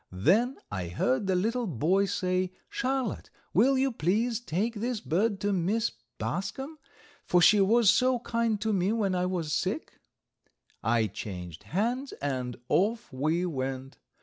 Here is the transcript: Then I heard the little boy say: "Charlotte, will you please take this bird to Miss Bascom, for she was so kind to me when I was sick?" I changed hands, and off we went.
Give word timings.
Then 0.11 0.57
I 0.71 0.87
heard 0.87 1.27
the 1.27 1.35
little 1.35 1.67
boy 1.67 2.05
say: 2.05 2.53
"Charlotte, 2.71 3.29
will 3.53 3.77
you 3.77 3.91
please 3.91 4.39
take 4.41 4.73
this 4.73 4.99
bird 4.99 5.39
to 5.41 5.53
Miss 5.53 5.91
Bascom, 6.17 6.79
for 7.23 7.39
she 7.39 7.61
was 7.61 7.91
so 7.93 8.17
kind 8.17 8.59
to 8.61 8.73
me 8.73 8.91
when 8.93 9.13
I 9.13 9.27
was 9.27 9.53
sick?" 9.53 9.99
I 10.83 11.05
changed 11.05 11.61
hands, 11.65 12.13
and 12.13 12.57
off 12.67 13.13
we 13.13 13.45
went. 13.45 13.99